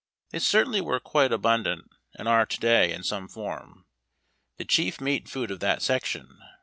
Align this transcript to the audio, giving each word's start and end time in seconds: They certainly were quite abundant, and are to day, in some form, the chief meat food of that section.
They 0.31 0.39
certainly 0.39 0.81
were 0.81 0.99
quite 0.99 1.31
abundant, 1.31 1.91
and 2.15 2.27
are 2.27 2.47
to 2.47 2.59
day, 2.59 2.91
in 2.91 3.03
some 3.03 3.27
form, 3.27 3.85
the 4.57 4.65
chief 4.65 4.99
meat 4.99 5.29
food 5.29 5.51
of 5.51 5.59
that 5.59 5.83
section. 5.83 6.39